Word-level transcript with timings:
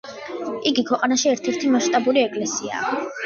იგი 0.69 0.83
ქვეყანაში 0.87 1.29
ერთ-ერთი 1.33 1.71
მასშტაბური 1.75 2.23
ეკლესიაა. 2.29 3.01